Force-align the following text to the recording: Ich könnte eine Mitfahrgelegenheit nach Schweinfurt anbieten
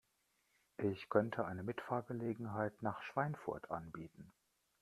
Ich 0.79 1.09
könnte 1.09 1.45
eine 1.45 1.61
Mitfahrgelegenheit 1.61 2.81
nach 2.81 3.03
Schweinfurt 3.03 3.69
anbieten 3.69 4.33